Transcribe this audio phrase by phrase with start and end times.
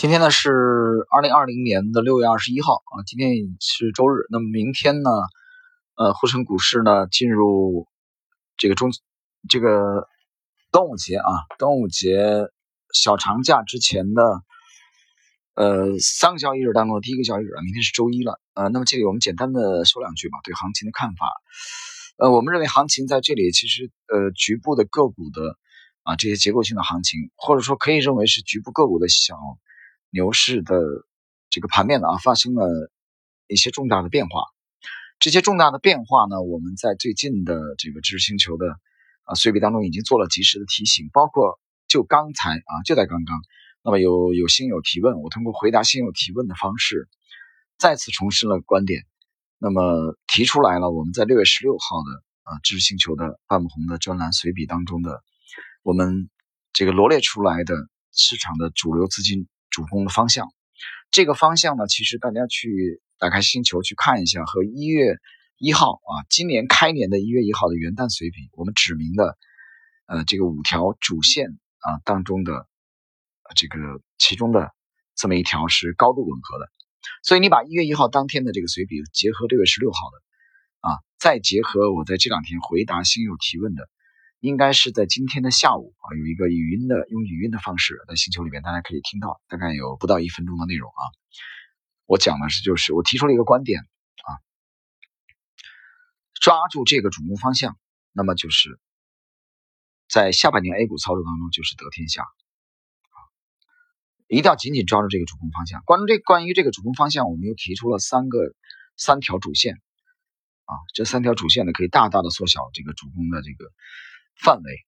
[0.00, 0.50] 今天呢是
[1.10, 4.24] 二零二零年的六月二十一号啊，今天是周日。
[4.30, 5.10] 那么明天呢，
[5.94, 7.86] 呃，沪深股市呢进入
[8.56, 8.90] 这个中
[9.46, 10.08] 这个
[10.72, 11.28] 端午节啊，
[11.58, 12.48] 端午节
[12.94, 14.22] 小长假之前的
[15.54, 18.40] 呃三个交易日当中的第一个交易日啊，明天是周一了。
[18.54, 21.30] 呃，那么这里我们简单的说两句吧，对行情的看法。
[22.16, 25.58] 呃，我们认为行情在这里其实呃局部的个股的
[26.04, 29.36] 啊这些结构性的行情，或者说可以认为是局部个股的小。
[30.10, 30.78] 牛市的
[31.48, 32.90] 这个盘面呢啊，发生了
[33.46, 34.42] 一些重大的变化。
[35.18, 38.66] 这些重大的变化呢，我们在最近的这个知识星球的
[39.24, 43.38] 啊随笔当中已经做了及时的提醒，包括就刚才啊就在刚刚，
[43.84, 47.06] 那么有有新友提问，我通过回答新友提问的方式，
[47.76, 49.04] 再次重申了观点，
[49.58, 55.22] 那么提出来了我们在六月十六号的啊知识星球的半红的专栏随笔当中的
[55.82, 56.30] 我们
[56.72, 57.74] 这个罗列出来的
[58.12, 59.48] 市场的主流资金。
[59.70, 60.52] 主攻的方向，
[61.10, 65.16] 这个方向呢，其实大家去打开星球去看一下，和一月
[65.58, 69.38] 一号啊，今年开年的一月一号的元旦随笔，我们指明的
[70.06, 72.66] 呃这个五条主线啊当中的
[73.54, 73.78] 这个
[74.18, 74.72] 其中的
[75.14, 76.70] 这么一条是高度吻合的，
[77.22, 83.88] 所以你把一月一号当天的这个随笔结合六月十六号的啊，再结合我在这两天回答星友提问的。
[84.40, 91.02] 应该是在今天的下午啊，有一个语音的用语音的方式在星球里面，大家可以听到，大概有不到一分钟的内容啊。
[92.06, 94.30] 我讲的是，就是我提出了一个观点啊，
[96.34, 97.76] 抓住这个主攻方向，
[98.12, 98.80] 那么就是
[100.08, 103.18] 在下半年 A 股操作当中就是得天下啊，
[104.26, 105.82] 一定要紧紧抓住这个主攻方向。
[105.84, 108.38] 关于这关于这个主攻方向，我们又提出了三个
[108.96, 109.82] 三条主线
[110.70, 113.70] 啊，这三条主线呢可以大大的缩小这个主攻的这个。
[114.42, 114.86] 范围。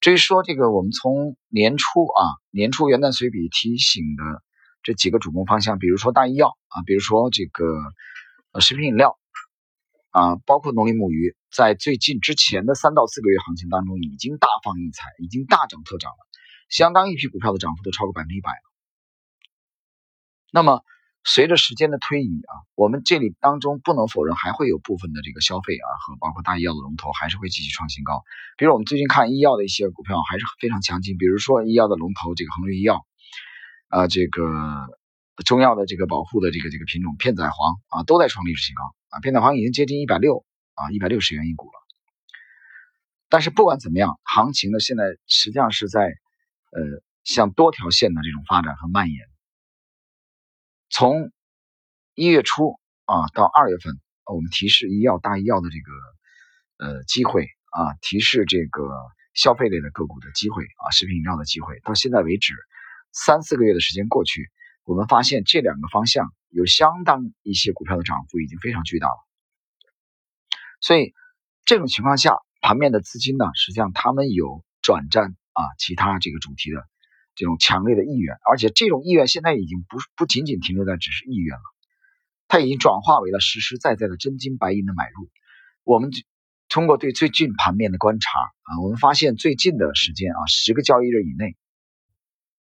[0.00, 4.42] 至于说这个，我们从年初啊，年初元旦随笔提醒的
[4.82, 7.66] 这几个主攻方向，比如说大医药啊，比如说这个
[8.60, 9.18] 食品饮料
[10.12, 16.16] 啊，包括农林牧渔，在最近之前的三到四个月行情当中，已经大放异彩，已经大涨特涨了，
[16.70, 18.62] 相当一批股票的涨幅都超过百分之一百了。
[20.52, 20.82] 那么。
[21.26, 28.22] 随着时间的推移啊，我们这里当中不能否认还会有部分的这个消费啊和包括大医药的龙头还是会继续创新高。
[28.58, 33.06] 比如我们最近看医药的一些股票还是非常强劲，比如说医药的龙头这个恒瑞医药，
[33.88, 34.42] 啊这个
[35.46, 41.72] 中药的这个保护的这个这个品种片仔癀啊都在创历史新高啊，片仔癀已经接近一百六啊一百六十元一股了。
[43.30, 46.82] 但是不管怎么样，行情呢现在实际上是在呃
[47.24, 49.33] 向多条线的这种发展和蔓延。
[50.90, 51.32] 从
[52.14, 58.82] 一月初啊到二月份，我们提示医药、大医药的这个呃机会啊，提示这个
[59.34, 61.80] 消费类的个股的机会啊，食品饮料的机会。
[61.80, 62.54] 到现在为止，
[63.12, 64.50] 三四个月的时间过去，
[64.84, 69.16] 我们发现这两个方向有相当一些股票的涨幅已经非常巨大了。
[70.80, 71.14] 所以
[71.64, 76.86] 这种情况下，盘面的资金呢，实际上他们有转战啊其他这个主题的。
[77.34, 81.62] 这种强烈的意愿，而且这种意愿现在已经不不仅仅停留在只是意愿了，
[82.46, 85.28] 它已经转化为了实实在在的真金白银的买入。
[85.82, 86.10] 我们
[86.68, 91.56] 通过对最近盘面的观察啊，我们发现最近的时间啊，十个交易日以内，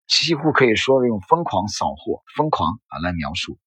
[0.07, 3.59] 几乎可以说用疯狂扫货、疯狂啊来描述。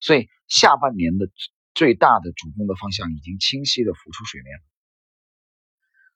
[0.00, 1.28] 所以下半年的
[1.74, 4.58] 最大的主攻的方向已经清晰的浮出水面。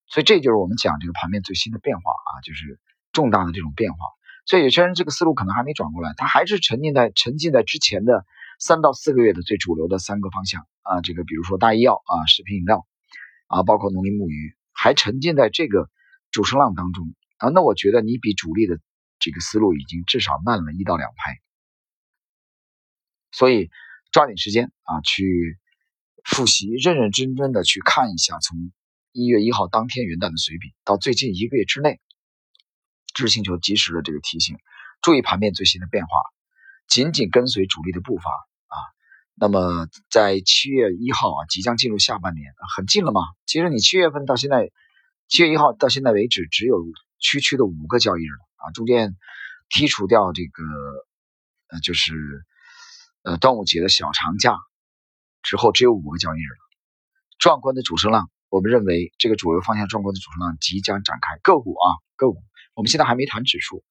[0.06, 2.81] 所以这就是我们讲这个盘面最新的变化啊，就是。
[3.14, 3.98] 重大的这种变化，
[4.44, 8.26] 所以有些人这个思路可能还没转过来，他还是沉浸在沉浸在之前的
[8.58, 12.84] 三到四个月的最主流的三个方向啊，这个比如说大医药啊、食品饮料
[13.47, 15.88] 啊，包括农林牧渔，还沉浸在这个
[16.32, 17.50] 主升浪当中啊。
[17.50, 18.80] 那我觉得你比主力的
[19.20, 21.38] 这个思路已经至少慢了一到两拍，
[23.30, 23.70] 所以
[24.10, 25.56] 抓紧时间啊，去
[26.24, 28.72] 复习，认认真真的去看一下，从
[29.12, 32.00] 一月一号当天元旦的随笔到最近一个月之内。
[33.14, 34.59] 知识星球及时的这个提醒，
[35.00, 36.21] 注意盘面最新的变化，
[36.89, 38.30] 紧紧跟随主力的步伐
[38.66, 38.77] 啊。
[39.36, 43.21] 那么在七月一号啊，即将进入下半年，很近了嘛。
[43.47, 44.71] 其实你七月份到现在，
[45.28, 46.84] 七月一号到现在为止，只有
[47.18, 48.71] 区区的五个交易日了啊。
[48.72, 49.16] 中间
[49.71, 50.62] 剔除掉这个
[51.68, 52.15] 呃，就是
[53.22, 54.59] 呃端午节的小长假
[55.42, 56.59] 之后，只有五个交易日了。
[57.39, 61.39] 壮观的主升浪，我们认为这个主流方向壮观的主升浪即将展开。
[61.42, 61.86] 个股啊，
[62.16, 62.42] 个股。
[62.74, 63.84] 我们现在还没谈指数，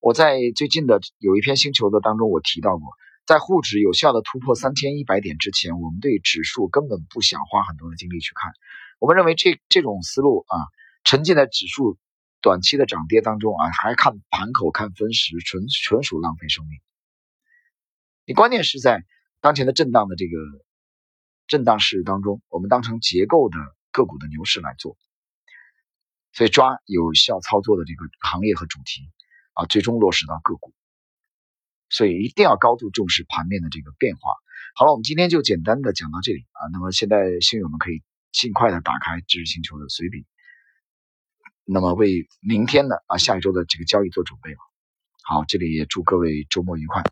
[0.00, 2.88] 我在最近的有一篇星球的当中，我提到过，
[3.26, 8.52] 在沪指有效的突破三千一百点之前，我们对指数根本不想花很多的精力去看。
[8.98, 10.56] 我们认为这这种思路啊，
[11.04, 11.98] 沉浸在指数
[12.40, 16.80] 短期的涨跌当中啊，还看盘口看分时，纯纯属浪费生命。
[18.24, 19.04] 你关键是在
[19.40, 20.38] 当前的震荡的这个
[21.48, 23.56] 震荡市当中，我们当成结构的
[23.90, 24.96] 个股的牛市来做，
[26.32, 29.10] 所以抓有效操作的这个行业和主题
[29.54, 30.72] 啊，最终落实到个股。
[31.88, 34.32] 所以一定要高度重视盘面的这个变化。
[34.74, 36.68] 好了，我们今天就简单的讲到这里啊。
[36.72, 38.02] 那么现在新友们可以
[38.32, 40.26] 尽快的打开知识星球的随笔。
[41.64, 44.58] 那么为明天的啊下一周的这个交易做准备了。
[45.24, 47.04] 好，这里也祝各位周末愉快。